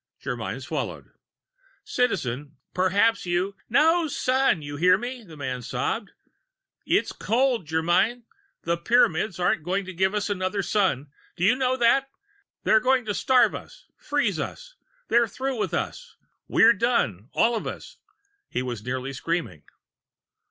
[0.19, 1.11] Germyn swallowed.
[1.83, 6.09] "Citizen, perhaps you" "No Sun, you hear me!" the man sobbed.
[6.87, 8.23] "It's cold, Germyn.
[8.63, 12.09] The Pyramids aren't going to give us another Sun, do you know that?
[12.63, 14.73] They're going to starve us, freeze us;
[15.07, 16.15] they're through with us.
[16.47, 17.97] We're done, all of us!"
[18.49, 19.61] He was nearly screaming.